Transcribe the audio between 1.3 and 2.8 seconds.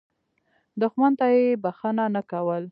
یې بخښنه نه کول.